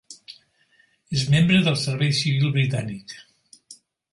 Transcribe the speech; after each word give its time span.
És 1.17 1.25
membre 1.35 1.59
del 1.67 1.77
Servei 1.83 2.17
Civil 2.23 2.51
britànic. 2.57 3.15